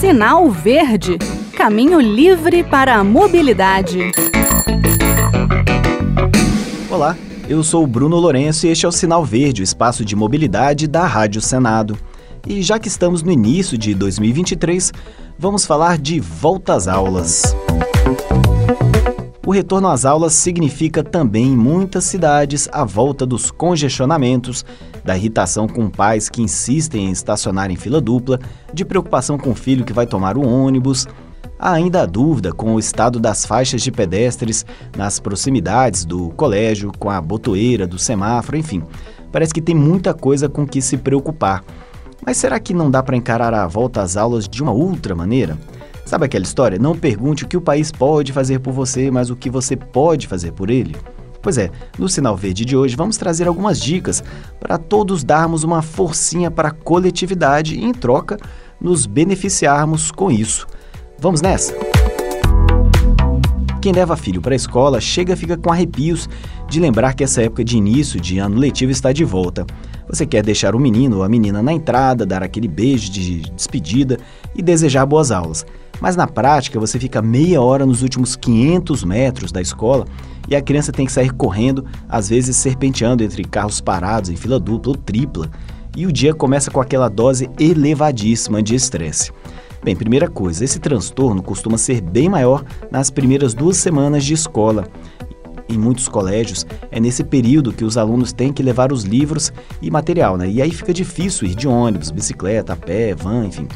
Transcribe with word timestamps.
Sinal 0.00 0.50
Verde 0.50 1.18
Caminho 1.58 2.00
livre 2.00 2.62
para 2.62 2.94
a 2.94 3.02
mobilidade. 3.02 4.12
Olá, 6.88 7.16
eu 7.48 7.64
sou 7.64 7.82
o 7.82 7.86
Bruno 7.86 8.16
Lourenço 8.16 8.64
e 8.64 8.70
este 8.70 8.86
é 8.86 8.88
o 8.88 8.92
Sinal 8.92 9.24
Verde, 9.24 9.60
o 9.60 9.64
espaço 9.64 10.04
de 10.04 10.14
mobilidade 10.14 10.86
da 10.86 11.04
Rádio 11.04 11.40
Senado. 11.40 11.98
E 12.46 12.62
já 12.62 12.78
que 12.78 12.86
estamos 12.86 13.24
no 13.24 13.32
início 13.32 13.76
de 13.76 13.92
2023, 13.92 14.92
vamos 15.36 15.66
falar 15.66 15.98
de 15.98 16.20
volta 16.20 16.74
às 16.74 16.86
aulas. 16.86 17.56
O 19.48 19.50
retorno 19.50 19.88
às 19.88 20.04
aulas 20.04 20.34
significa 20.34 21.02
também 21.02 21.46
em 21.46 21.56
muitas 21.56 22.04
cidades 22.04 22.68
a 22.70 22.84
volta 22.84 23.24
dos 23.24 23.50
congestionamentos, 23.50 24.62
da 25.02 25.16
irritação 25.16 25.66
com 25.66 25.88
pais 25.88 26.28
que 26.28 26.42
insistem 26.42 27.06
em 27.06 27.10
estacionar 27.10 27.70
em 27.70 27.74
fila 27.74 27.98
dupla, 27.98 28.38
de 28.74 28.84
preocupação 28.84 29.38
com 29.38 29.52
o 29.52 29.54
filho 29.54 29.86
que 29.86 29.92
vai 29.94 30.06
tomar 30.06 30.36
o 30.36 30.46
ônibus. 30.46 31.06
Há 31.58 31.72
ainda 31.72 32.02
a 32.02 32.04
dúvida 32.04 32.52
com 32.52 32.74
o 32.74 32.78
estado 32.78 33.18
das 33.18 33.46
faixas 33.46 33.80
de 33.80 33.90
pedestres 33.90 34.66
nas 34.94 35.18
proximidades 35.18 36.04
do 36.04 36.28
colégio, 36.36 36.92
com 36.98 37.08
a 37.08 37.18
botoeira 37.18 37.86
do 37.86 37.98
semáforo, 37.98 38.58
enfim. 38.58 38.82
Parece 39.32 39.54
que 39.54 39.62
tem 39.62 39.74
muita 39.74 40.12
coisa 40.12 40.46
com 40.50 40.66
que 40.66 40.82
se 40.82 40.98
preocupar. 40.98 41.64
Mas 42.22 42.36
será 42.36 42.60
que 42.60 42.74
não 42.74 42.90
dá 42.90 43.02
para 43.02 43.16
encarar 43.16 43.54
a 43.54 43.66
volta 43.66 44.02
às 44.02 44.14
aulas 44.14 44.46
de 44.46 44.62
uma 44.62 44.72
outra 44.72 45.14
maneira? 45.14 45.56
Sabe 46.08 46.24
aquela 46.24 46.44
história? 46.44 46.78
Não 46.78 46.96
pergunte 46.96 47.44
o 47.44 47.46
que 47.46 47.56
o 47.58 47.60
país 47.60 47.92
pode 47.92 48.32
fazer 48.32 48.60
por 48.60 48.72
você, 48.72 49.10
mas 49.10 49.28
o 49.28 49.36
que 49.36 49.50
você 49.50 49.76
pode 49.76 50.26
fazer 50.26 50.52
por 50.52 50.70
ele. 50.70 50.96
Pois 51.42 51.58
é, 51.58 51.70
no 51.98 52.08
Sinal 52.08 52.34
Verde 52.34 52.64
de 52.64 52.74
hoje 52.74 52.96
vamos 52.96 53.18
trazer 53.18 53.46
algumas 53.46 53.78
dicas 53.78 54.24
para 54.58 54.78
todos 54.78 55.22
darmos 55.22 55.64
uma 55.64 55.82
forcinha 55.82 56.50
para 56.50 56.68
a 56.68 56.70
coletividade 56.70 57.74
e, 57.74 57.84
em 57.84 57.92
troca, 57.92 58.38
nos 58.80 59.04
beneficiarmos 59.04 60.10
com 60.10 60.30
isso. 60.30 60.66
Vamos 61.18 61.42
nessa? 61.42 61.74
Quem 63.82 63.92
leva 63.92 64.16
filho 64.16 64.40
para 64.40 64.54
a 64.54 64.56
escola 64.56 65.02
chega 65.02 65.36
fica 65.36 65.58
com 65.58 65.70
arrepios 65.70 66.26
de 66.70 66.80
lembrar 66.80 67.12
que 67.12 67.22
essa 67.22 67.42
época 67.42 67.62
de 67.62 67.76
início 67.76 68.18
de 68.18 68.38
ano 68.38 68.56
letivo 68.56 68.92
está 68.92 69.12
de 69.12 69.24
volta. 69.24 69.66
Você 70.08 70.24
quer 70.26 70.42
deixar 70.42 70.74
o 70.74 70.80
menino 70.80 71.18
ou 71.18 71.22
a 71.22 71.28
menina 71.28 71.62
na 71.62 71.72
entrada, 71.72 72.24
dar 72.24 72.42
aquele 72.42 72.66
beijo 72.66 73.10
de 73.10 73.40
despedida 73.50 74.18
e 74.54 74.62
desejar 74.62 75.04
boas 75.04 75.30
aulas. 75.30 75.66
Mas 76.00 76.16
na 76.16 76.26
prática, 76.26 76.80
você 76.80 76.98
fica 76.98 77.20
meia 77.20 77.60
hora 77.60 77.84
nos 77.84 78.02
últimos 78.02 78.36
500 78.36 79.04
metros 79.04 79.52
da 79.52 79.60
escola 79.60 80.06
e 80.48 80.56
a 80.56 80.62
criança 80.62 80.92
tem 80.92 81.04
que 81.04 81.12
sair 81.12 81.30
correndo, 81.32 81.84
às 82.08 82.28
vezes 82.28 82.56
serpenteando 82.56 83.22
entre 83.22 83.44
carros 83.44 83.80
parados 83.80 84.30
em 84.30 84.36
fila 84.36 84.58
dupla 84.58 84.92
ou 84.92 84.96
tripla, 84.96 85.50
e 85.96 86.06
o 86.06 86.12
dia 86.12 86.32
começa 86.32 86.70
com 86.70 86.80
aquela 86.80 87.08
dose 87.08 87.50
elevadíssima 87.58 88.62
de 88.62 88.74
estresse. 88.74 89.30
Bem, 89.82 89.94
primeira 89.94 90.28
coisa, 90.28 90.64
esse 90.64 90.78
transtorno 90.78 91.42
costuma 91.42 91.78
ser 91.78 92.00
bem 92.00 92.28
maior 92.28 92.64
nas 92.90 93.10
primeiras 93.10 93.54
duas 93.54 93.76
semanas 93.76 94.24
de 94.24 94.34
escola. 94.34 94.88
Em 95.68 95.76
muitos 95.76 96.08
colégios, 96.08 96.66
é 96.90 96.98
nesse 96.98 97.22
período 97.22 97.72
que 97.72 97.84
os 97.84 97.96
alunos 97.96 98.32
têm 98.32 98.52
que 98.52 98.62
levar 98.62 98.92
os 98.92 99.04
livros 99.04 99.52
e 99.82 99.90
material, 99.90 100.36
né? 100.36 100.48
E 100.48 100.62
aí 100.62 100.70
fica 100.70 100.94
difícil 100.94 101.46
ir 101.46 101.54
de 101.54 101.68
ônibus, 101.68 102.10
bicicleta, 102.10 102.74
pé, 102.74 103.14
van, 103.14 103.46
enfim 103.46 103.68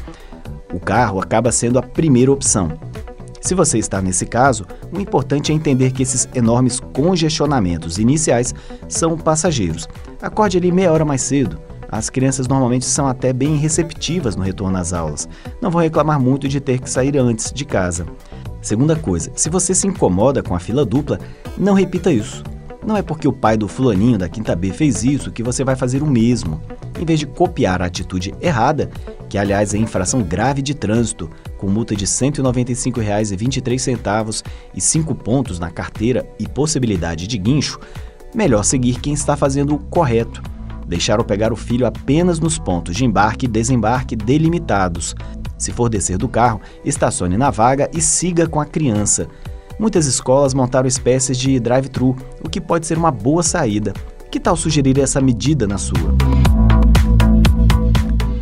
o 0.73 0.79
carro 0.79 1.21
acaba 1.21 1.51
sendo 1.51 1.77
a 1.77 1.83
primeira 1.83 2.31
opção. 2.31 2.71
Se 3.39 3.53
você 3.53 3.77
está 3.77 4.01
nesse 4.01 4.25
caso, 4.25 4.65
o 4.91 4.99
importante 4.99 5.51
é 5.51 5.55
entender 5.55 5.91
que 5.91 6.01
esses 6.01 6.27
enormes 6.33 6.79
congestionamentos 6.79 7.99
iniciais 7.99 8.55
são 8.87 9.17
passageiros. 9.17 9.87
Acorde 10.21 10.57
ali 10.57 10.71
meia 10.71 10.91
hora 10.91 11.05
mais 11.05 11.21
cedo. 11.21 11.59
As 11.91 12.09
crianças 12.09 12.47
normalmente 12.47 12.85
são 12.85 13.05
até 13.05 13.31
bem 13.31 13.57
receptivas 13.57 14.35
no 14.35 14.41
retorno 14.41 14.77
às 14.77 14.93
aulas. 14.93 15.29
Não 15.61 15.69
vão 15.69 15.81
reclamar 15.81 16.19
muito 16.19 16.47
de 16.47 16.59
ter 16.59 16.79
que 16.79 16.89
sair 16.89 17.17
antes 17.17 17.51
de 17.51 17.65
casa. 17.65 18.07
Segunda 18.63 18.95
coisa, 18.95 19.31
se 19.35 19.49
você 19.49 19.75
se 19.75 19.85
incomoda 19.85 20.41
com 20.41 20.55
a 20.55 20.59
fila 20.59 20.85
dupla, 20.85 21.19
não 21.57 21.73
repita 21.73 22.13
isso. 22.13 22.41
Não 22.87 22.95
é 22.95 23.01
porque 23.01 23.27
o 23.27 23.33
pai 23.33 23.57
do 23.57 23.67
fulaninho 23.67 24.17
da 24.17 24.29
quinta 24.29 24.55
B 24.55 24.71
fez 24.71 25.03
isso 25.03 25.33
que 25.33 25.43
você 25.43 25.65
vai 25.65 25.75
fazer 25.75 26.01
o 26.01 26.07
mesmo. 26.07 26.61
Em 26.97 27.03
vez 27.03 27.19
de 27.19 27.25
copiar 27.25 27.81
a 27.81 27.87
atitude 27.87 28.33
errada, 28.39 28.89
que 29.27 29.37
aliás 29.37 29.73
é 29.73 29.77
infração 29.77 30.21
grave 30.21 30.61
de 30.61 30.73
trânsito, 30.73 31.29
com 31.57 31.67
multa 31.67 31.93
de 31.93 32.05
R$ 32.05 32.11
195,23 32.11 34.45
e 34.73 34.79
5 34.79 35.13
pontos 35.13 35.59
na 35.59 35.69
carteira 35.69 36.25
e 36.39 36.47
possibilidade 36.47 37.27
de 37.27 37.37
guincho, 37.37 37.81
melhor 38.33 38.63
seguir 38.63 39.01
quem 39.01 39.13
está 39.13 39.35
fazendo 39.35 39.75
o 39.75 39.79
correto. 39.79 40.41
Deixar 40.87 41.19
ou 41.19 41.25
pegar 41.25 41.51
o 41.51 41.57
filho 41.57 41.85
apenas 41.85 42.39
nos 42.39 42.57
pontos 42.57 42.95
de 42.95 43.03
embarque 43.03 43.45
e 43.45 43.49
desembarque 43.49 44.15
delimitados. 44.15 45.13
Se 45.63 45.71
for 45.71 45.87
descer 45.87 46.17
do 46.17 46.27
carro, 46.27 46.59
estacione 46.83 47.37
na 47.37 47.49
vaga 47.49 47.89
e 47.93 48.01
siga 48.01 48.45
com 48.45 48.59
a 48.59 48.65
criança. 48.65 49.29
Muitas 49.79 50.05
escolas 50.07 50.53
montaram 50.53 50.89
espécies 50.89 51.37
de 51.37 51.57
drive-thru, 51.57 52.17
o 52.43 52.49
que 52.49 52.59
pode 52.59 52.85
ser 52.85 52.97
uma 52.97 53.09
boa 53.09 53.41
saída. 53.41 53.93
Que 54.29 54.41
tal 54.41 54.57
sugerir 54.57 54.99
essa 54.99 55.21
medida 55.21 55.65
na 55.65 55.77
sua? 55.77 56.17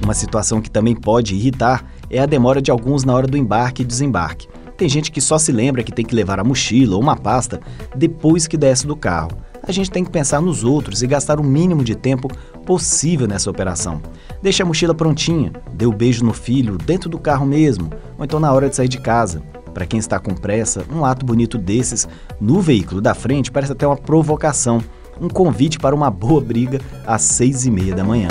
Uma 0.04 0.16
situação 0.16 0.60
que 0.60 0.72
também 0.72 0.96
pode 0.96 1.36
irritar 1.36 1.86
é 2.10 2.18
a 2.18 2.26
demora 2.26 2.60
de 2.60 2.72
alguns 2.72 3.04
na 3.04 3.14
hora 3.14 3.28
do 3.28 3.38
embarque 3.38 3.84
e 3.84 3.86
desembarque. 3.86 4.48
Tem 4.82 4.90
gente 4.90 5.12
que 5.12 5.22
só 5.22 5.38
se 5.38 5.52
lembra 5.52 5.84
que 5.84 5.92
tem 5.92 6.04
que 6.04 6.16
levar 6.16 6.40
a 6.40 6.44
mochila 6.44 6.96
ou 6.96 7.02
uma 7.04 7.16
pasta 7.16 7.62
depois 7.96 8.48
que 8.48 8.58
desce 8.58 8.88
do 8.88 8.96
carro. 8.96 9.30
A 9.62 9.72
gente 9.72 9.92
tem 9.92 10.04
que 10.04 10.10
pensar 10.10 10.42
nos 10.42 10.64
outros 10.64 11.04
e 11.04 11.08
gastar 11.08 11.40
o 11.40 11.44
mínimo 11.44 11.84
de 11.84 11.94
tempo 11.94 12.28
possível 12.66 13.28
nessa 13.28 13.52
operação. 13.52 14.02
Deixe 14.42 14.64
a 14.64 14.66
mochila 14.66 14.96
prontinha, 14.96 15.54
dê 15.72 15.86
o 15.86 15.92
um 15.92 15.96
beijo 15.96 16.26
no 16.26 16.34
filho 16.34 16.80
dentro 16.80 17.12
do 17.12 17.20
carro 17.20 17.46
mesmo, 17.46 17.92
ou 18.18 18.26
então 18.26 18.40
na 18.40 18.52
hora 18.52 18.70
de 18.70 18.76
sair 18.76 18.88
de 18.88 19.00
casa. 19.00 19.44
Para 19.72 19.86
quem 19.86 20.00
está 20.00 20.20
com 20.20 20.34
pressa, 20.34 20.84
um 20.92 21.06
ato 21.06 21.28
bonito 21.28 21.60
desses 21.60 22.08
no 22.40 22.60
veículo 22.60 23.02
da 23.02 23.14
frente 23.14 23.52
parece 23.52 23.74
até 23.74 23.86
uma 23.86 23.98
provocação, 23.98 24.82
um 25.22 25.28
convite 25.30 25.78
para 25.78 25.94
uma 25.94 26.10
boa 26.10 26.42
briga 26.42 26.82
às 27.06 27.22
seis 27.22 27.68
e 27.68 27.70
meia 27.70 27.94
da 27.94 28.04
manhã. 28.04 28.30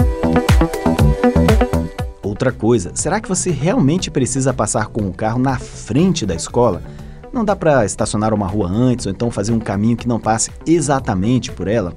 Outra 2.30 2.52
coisa, 2.52 2.92
será 2.94 3.20
que 3.20 3.28
você 3.28 3.50
realmente 3.50 4.08
precisa 4.08 4.54
passar 4.54 4.86
com 4.86 5.02
o 5.02 5.12
carro 5.12 5.40
na 5.40 5.58
frente 5.58 6.24
da 6.24 6.32
escola? 6.32 6.80
Não 7.32 7.44
dá 7.44 7.56
para 7.56 7.84
estacionar 7.84 8.32
uma 8.32 8.46
rua 8.46 8.68
antes 8.68 9.04
ou 9.04 9.10
então 9.10 9.32
fazer 9.32 9.50
um 9.50 9.58
caminho 9.58 9.96
que 9.96 10.06
não 10.06 10.20
passe 10.20 10.52
exatamente 10.64 11.50
por 11.50 11.66
ela? 11.66 11.92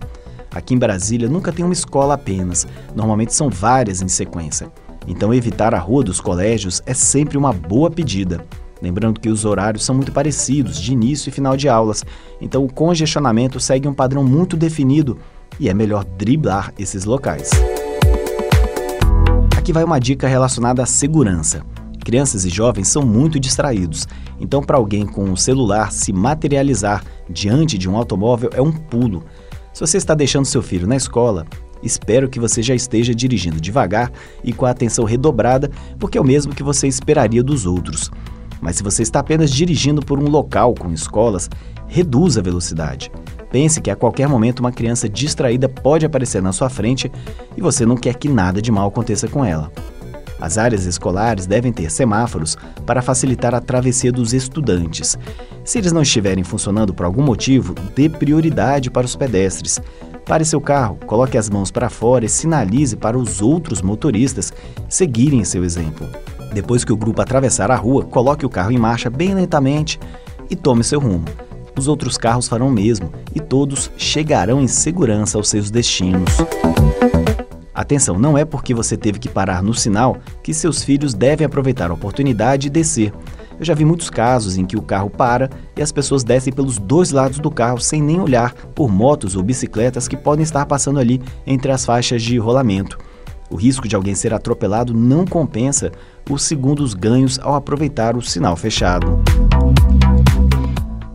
Aqui 0.50 0.74
em 0.74 0.80
Brasília 0.80 1.30
nunca 1.30 1.52
tem 1.52 1.64
uma 1.64 1.72
escola 1.72 2.16
apenas, 2.16 2.66
normalmente 2.96 3.32
são 3.32 3.48
várias 3.48 4.02
em 4.02 4.08
sequência. 4.08 4.72
Então 5.08 5.32
evitar 5.32 5.76
a 5.76 5.80
rua 5.80 6.04
dos 6.04 6.20
colégios 6.20 6.82
é 6.88 6.96
sempre 6.96 7.38
uma 7.38 7.54
boa 7.54 7.92
pedida. 7.92 8.44
Lembrando 8.82 9.20
que 9.20 9.30
os 9.30 9.46
horários 9.46 9.86
são 9.86 9.94
muito 9.94 10.12
parecidos, 10.12 10.82
de 10.82 10.94
início 10.94 11.30
e 11.30 11.32
final 11.32 11.56
de 11.56 11.70
aulas, 11.70 12.04
então 12.42 12.66
o 12.66 12.74
congestionamento 12.74 13.60
segue 13.60 13.88
um 13.88 13.94
padrão 13.94 14.24
muito 14.24 14.58
definido 14.58 15.20
e 15.60 15.70
é 15.70 15.76
melhor 15.76 16.04
driblar 16.04 16.74
esses 16.80 17.06
locais. 17.06 17.52
Aqui 19.64 19.72
vai 19.72 19.86
uma 19.86 19.98
dica 19.98 20.28
relacionada 20.28 20.84
à 20.84 20.86
segurança. 20.86 21.64
Crianças 22.04 22.44
e 22.44 22.50
jovens 22.50 22.90
são 22.90 23.02
muito 23.02 23.40
distraídos, 23.40 24.06
então, 24.38 24.62
para 24.62 24.76
alguém 24.76 25.06
com 25.06 25.32
o 25.32 25.38
celular 25.38 25.90
se 25.90 26.12
materializar 26.12 27.02
diante 27.30 27.78
de 27.78 27.90
um 27.90 27.96
automóvel 27.96 28.50
é 28.54 28.62
um 28.62 28.74
pulo. 28.74 29.24
Se 29.74 29.80
você 29.80 29.96
está 29.96 30.14
deixando 30.14 30.44
seu 30.44 30.62
filho 30.62 30.86
na 30.86 30.98
escola, 30.98 31.46
espero 31.82 32.28
que 32.28 32.42
você 32.42 32.62
já 32.62 32.76
esteja 32.76 33.16
dirigindo 33.16 33.62
devagar 33.62 34.12
e 34.44 34.52
com 34.52 34.66
a 34.66 34.70
atenção 34.70 35.06
redobrada, 35.06 35.72
porque 35.98 36.18
é 36.18 36.22
o 36.22 36.26
mesmo 36.26 36.54
que 36.54 36.62
você 36.62 36.86
esperaria 36.86 37.42
dos 37.42 37.66
outros. 37.66 38.12
Mas 38.60 38.76
se 38.76 38.84
você 38.84 39.02
está 39.02 39.22
apenas 39.22 39.50
dirigindo 39.50 40.02
por 40.02 40.20
um 40.20 40.28
local 40.28 40.76
com 40.76 40.92
escolas, 40.92 41.50
reduza 41.88 42.42
a 42.42 42.44
velocidade. 42.44 43.10
Pense 43.54 43.80
que 43.80 43.92
a 43.92 43.96
qualquer 43.96 44.28
momento 44.28 44.62
uma 44.62 44.72
criança 44.72 45.08
distraída 45.08 45.70
pode 45.70 46.08
aparecer 46.08 46.42
na 46.42 46.52
sua 46.52 46.72
frente 46.72 47.12
e 47.56 47.62
você 47.62 47.86
não 47.86 47.96
quer 47.96 48.16
que 48.16 48.28
nada 48.28 48.60
de 48.60 48.72
mal 48.72 48.88
aconteça 48.88 49.28
com 49.28 49.46
ela. 49.46 49.72
As 50.42 50.58
áreas 50.58 50.86
escolares 50.86 51.46
devem 51.46 51.72
ter 51.72 51.92
semáforos 51.92 52.58
para 52.84 53.04
facilitar 53.04 53.54
a 53.54 53.62
travessia 53.62 54.12
dos 54.12 54.34
estudantes. 54.34 55.20
Se 55.64 55.78
eles 55.78 55.92
não 55.92 56.02
estiverem 56.02 56.44
funcionando 56.44 56.96
por 56.96 57.06
algum 57.06 57.22
motivo, 57.22 57.76
dê 57.96 58.10
prioridade 58.10 58.90
para 58.90 59.06
os 59.06 59.16
pedestres. 59.16 59.80
Pare 60.26 60.44
seu 60.44 60.60
carro, 60.60 60.98
coloque 61.06 61.38
as 61.38 61.48
mãos 61.48 61.70
para 61.70 61.92
fora 61.92 62.26
e 62.26 62.30
sinalize 62.30 62.96
para 62.96 63.16
os 63.16 63.40
outros 63.40 63.84
motoristas 63.84 64.52
seguirem 64.90 65.44
seu 65.44 65.64
exemplo. 65.64 66.10
Depois 66.56 66.84
que 66.84 66.92
o 66.92 66.98
grupo 66.98 67.22
atravessar 67.22 67.70
a 67.70 67.76
rua, 67.76 68.04
coloque 68.04 68.48
o 68.48 68.50
carro 68.50 68.72
em 68.72 68.80
marcha 68.80 69.12
bem 69.12 69.36
lentamente 69.36 70.00
e 70.50 70.56
tome 70.56 70.84
seu 70.84 71.00
rumo 71.00 71.26
os 71.78 71.88
outros 71.88 72.18
carros 72.18 72.48
farão 72.48 72.68
o 72.68 72.72
mesmo 72.72 73.12
e 73.34 73.40
todos 73.40 73.92
chegarão 73.98 74.62
em 74.62 74.68
segurança 74.68 75.38
aos 75.38 75.50
seus 75.50 75.72
destinos. 75.72 76.38
Atenção, 77.74 78.20
não 78.20 78.38
é 78.38 78.46
porque 78.46 78.74
você 78.74 78.96
teve 78.96 79.18
que 79.18 79.28
parar 79.28 79.64
no 79.64 79.74
sinal 79.74 80.18
que 80.44 80.54
seus 80.54 80.84
filhos 80.84 81.14
devem 81.14 81.46
aproveitar 81.46 81.90
a 81.90 81.94
oportunidade 81.94 82.68
e 82.68 82.70
descer. 82.70 83.12
Eu 83.60 83.66
já 83.66 83.74
vi 83.74 83.84
muitos 83.84 84.10
casos 84.10 84.58
em 84.58 84.66
que 84.66 84.78
o 84.78 84.82
carro 84.82 85.10
para 85.10 85.50
e 85.76 85.82
as 85.82 85.92
pessoas 85.92 86.24
descem 86.24 86.54
pelos 86.54 86.78
dois 86.78 87.12
lados 87.12 87.40
do 87.40 87.50
carro 87.50 87.80
sem 87.80 88.02
nem 88.02 88.20
olhar 88.20 88.54
por 88.76 88.92
motos 88.92 89.36
ou 89.36 89.44
bicicletas 89.44 90.08
que 90.08 90.18
podem 90.18 90.44
estar 90.44 90.66
passando 90.66 91.00
ali 91.00 91.22
entre 91.48 91.72
as 91.72 91.86
faixas 91.86 92.22
de 92.22 92.38
rolamento. 92.38 92.98
O 93.50 93.56
risco 93.56 93.88
de 93.88 93.96
alguém 93.96 94.16
ser 94.16 94.34
atropelado 94.34 94.94
não 94.94 95.26
compensa 95.26 95.92
os 96.30 96.44
segundos 96.44 96.94
ganhos 96.94 97.40
ao 97.40 97.56
aproveitar 97.56 98.16
o 98.16 98.22
sinal 98.22 98.56
fechado. 98.56 99.22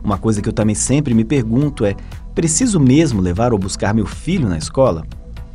Uma 0.09 0.17
coisa 0.17 0.41
que 0.41 0.49
eu 0.49 0.55
também 0.55 0.75
sempre 0.75 1.13
me 1.13 1.23
pergunto 1.23 1.85
é: 1.85 1.95
preciso 2.35 2.81
mesmo 2.81 3.21
levar 3.21 3.53
ou 3.53 3.59
buscar 3.59 3.93
meu 3.93 4.07
filho 4.07 4.49
na 4.49 4.57
escola? 4.57 5.05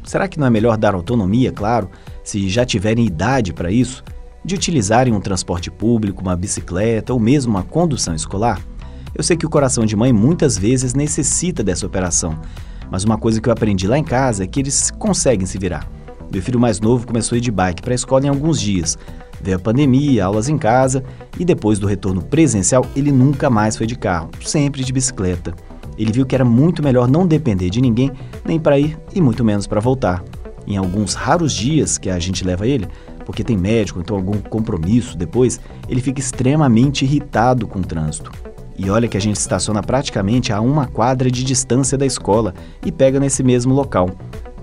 Será 0.04 0.28
que 0.28 0.40
não 0.40 0.46
é 0.46 0.50
melhor 0.52 0.78
dar 0.78 0.94
autonomia, 0.94 1.52
claro, 1.52 1.90
se 2.24 2.48
já 2.48 2.64
tiverem 2.64 3.04
idade 3.04 3.52
para 3.52 3.72
isso, 3.72 4.04
de 4.46 4.54
utilizarem 4.54 5.12
um 5.12 5.20
transporte 5.20 5.72
público, 5.72 6.22
uma 6.22 6.36
bicicleta 6.36 7.12
ou 7.12 7.20
mesmo 7.20 7.52
uma 7.52 7.64
condução 7.64 8.14
escolar? 8.14 8.62
Eu 9.16 9.24
sei 9.24 9.36
que 9.36 9.46
o 9.46 9.50
coração 9.50 9.88
de 9.88 9.96
mãe 9.96 10.14
muitas 10.14 10.56
vezes 10.56 10.94
necessita 10.94 11.64
dessa 11.64 11.88
operação, 11.88 12.40
mas 12.92 13.04
uma 13.04 13.18
coisa 13.18 13.42
que 13.42 13.50
eu 13.50 13.54
aprendi 13.54 13.88
lá 13.88 13.98
em 13.98 14.04
casa 14.04 14.44
é 14.44 14.48
que 14.48 14.60
eles 14.60 14.92
conseguem 14.92 15.48
se 15.48 15.58
virar. 15.58 15.90
Meu 16.34 16.42
filho 16.42 16.60
mais 16.60 16.82
novo 16.82 17.06
começou 17.06 17.36
a 17.36 17.38
ir 17.38 17.42
de 17.42 17.52
bike 17.52 17.84
para 17.84 17.94
a 17.94 17.96
escola 17.96 18.26
em 18.26 18.30
alguns 18.30 18.60
dias. 18.60 18.98
Veio 19.40 19.58
a 19.58 19.60
pandemia, 19.60 20.26
aulas 20.26 20.50
em 20.50 20.58
casa 20.58 21.04
e 21.38 21.46
depois 21.46 21.78
do 21.78 21.86
retorno 21.86 22.24
presencial 22.24 22.84
ele 22.96 23.12
nunca 23.12 23.52
mais 23.52 23.78
foi 23.78 23.86
de 23.86 23.96
carro, 23.96 24.32
sempre 24.44 24.84
de 24.84 24.92
bicicleta. 24.92 25.54
Ele 25.96 26.12
viu 26.12 26.26
que 26.26 26.34
era 26.34 26.44
muito 26.44 26.82
melhor 26.82 27.08
não 27.08 27.28
depender 27.28 27.70
de 27.70 27.80
ninguém, 27.80 28.12
nem 28.44 28.60
para 28.60 28.80
ir 28.80 28.98
e 29.14 29.22
muito 29.22 29.46
menos 29.46 29.68
para 29.68 29.80
voltar. 29.80 30.24
Em 30.66 30.76
alguns 30.76 31.14
raros 31.14 31.54
dias 31.54 32.00
que 32.00 32.10
a 32.10 32.18
gente 32.18 32.44
leva 32.44 32.66
ele, 32.66 32.88
porque 33.28 33.44
tem 33.44 33.56
médico, 33.56 34.00
então 34.00 34.16
algum 34.16 34.40
compromisso 34.40 35.16
depois, 35.16 35.60
ele 35.88 36.02
fica 36.02 36.20
extremamente 36.20 37.06
irritado 37.06 37.68
com 37.68 37.78
o 37.78 37.84
trânsito. 37.84 38.32
E 38.76 38.90
olha 38.90 39.08
que 39.08 39.18
a 39.18 39.22
gente 39.22 39.36
estaciona 39.36 39.84
praticamente 39.84 40.52
a 40.52 40.60
uma 40.60 40.88
quadra 40.88 41.30
de 41.30 41.44
distância 41.44 41.96
da 41.96 42.08
escola 42.08 42.56
e 42.84 42.92
pega 42.92 43.20
nesse 43.20 43.44
mesmo 43.44 43.72
local. 43.72 44.10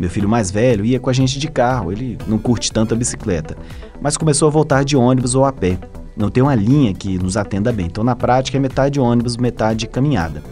Meu 0.00 0.08
filho 0.08 0.26
mais 0.26 0.50
velho 0.50 0.82
ia 0.82 0.99
com 0.99 1.11
a 1.11 1.12
gente 1.12 1.38
de 1.38 1.47
carro, 1.47 1.93
ele 1.93 2.17
não 2.26 2.38
curte 2.38 2.73
tanto 2.73 2.94
a 2.94 2.97
bicicleta, 2.97 3.55
mas 4.00 4.17
começou 4.17 4.49
a 4.49 4.50
voltar 4.50 4.82
de 4.82 4.97
ônibus 4.97 5.35
ou 5.35 5.44
a 5.44 5.52
pé. 5.52 5.79
Não 6.17 6.31
tem 6.31 6.43
uma 6.43 6.55
linha 6.55 6.94
que 6.94 7.19
nos 7.19 7.37
atenda 7.37 7.70
bem, 7.70 7.85
então 7.85 8.02
na 8.02 8.17
prática 8.17 8.56
é 8.56 8.61
metade 8.61 8.99
ônibus, 8.99 9.37
metade 9.37 9.87
caminhada. 9.87 10.43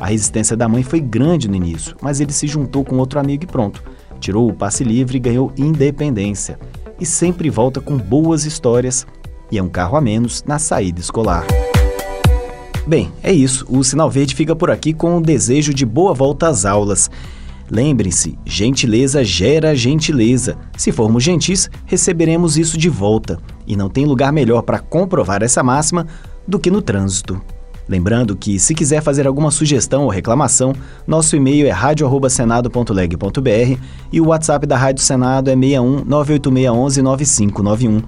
A 0.00 0.06
resistência 0.06 0.56
da 0.56 0.66
mãe 0.66 0.82
foi 0.82 1.00
grande 1.00 1.48
no 1.48 1.54
início, 1.54 1.94
mas 2.00 2.18
ele 2.18 2.32
se 2.32 2.46
juntou 2.46 2.82
com 2.82 2.96
outro 2.96 3.20
amigo 3.20 3.44
e 3.44 3.46
pronto. 3.46 3.82
Tirou 4.18 4.48
o 4.48 4.54
passe 4.54 4.82
livre 4.82 5.18
e 5.18 5.20
ganhou 5.20 5.52
independência. 5.54 6.58
E 6.98 7.04
sempre 7.04 7.50
volta 7.50 7.82
com 7.82 7.98
boas 7.98 8.46
histórias 8.46 9.06
e 9.52 9.58
é 9.58 9.62
um 9.62 9.68
carro 9.68 9.98
a 9.98 10.00
menos 10.00 10.42
na 10.46 10.58
saída 10.58 10.98
escolar. 10.98 11.44
Bem, 12.86 13.12
é 13.22 13.32
isso. 13.32 13.66
O 13.68 13.84
Sinal 13.84 14.10
Verde 14.10 14.34
fica 14.34 14.56
por 14.56 14.70
aqui 14.70 14.94
com 14.94 15.18
o 15.18 15.20
desejo 15.20 15.74
de 15.74 15.84
boa 15.84 16.14
volta 16.14 16.48
às 16.48 16.64
aulas. 16.64 17.10
Lembrem-se, 17.70 18.38
gentileza 18.44 19.24
gera 19.24 19.74
gentileza. 19.74 20.56
Se 20.76 20.92
formos 20.92 21.24
gentis, 21.24 21.70
receberemos 21.86 22.58
isso 22.58 22.76
de 22.76 22.88
volta. 22.88 23.38
E 23.66 23.76
não 23.76 23.88
tem 23.88 24.04
lugar 24.04 24.32
melhor 24.32 24.62
para 24.62 24.78
comprovar 24.78 25.42
essa 25.42 25.62
máxima 25.62 26.06
do 26.46 26.58
que 26.58 26.70
no 26.70 26.82
trânsito. 26.82 27.40
Lembrando 27.88 28.34
que, 28.34 28.58
se 28.58 28.74
quiser 28.74 29.02
fazer 29.02 29.26
alguma 29.26 29.50
sugestão 29.50 30.04
ou 30.04 30.10
reclamação, 30.10 30.74
nosso 31.06 31.36
e-mail 31.36 31.66
é 31.66 31.70
radio@senado.leg.br 31.70 33.80
e 34.10 34.20
o 34.20 34.28
WhatsApp 34.28 34.66
da 34.66 34.76
Rádio 34.76 35.04
Senado 35.04 35.50
é 35.50 35.54
61 35.54 36.04
98611 36.04 37.02
9591 37.02 38.02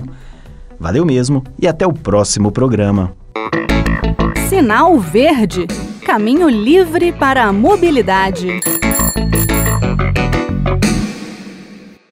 Valeu 0.79 1.07
mesmo 1.07 1.43
e 1.57 1.67
até 1.67 1.87
o 1.87 1.91
próximo 1.91 2.51
programa. 2.51 3.13
Sinal 4.47 4.99
Verde 4.99 5.65
Caminho 6.09 6.49
livre 6.49 7.11
para 7.11 7.45
a 7.45 7.53
mobilidade. 7.53 8.59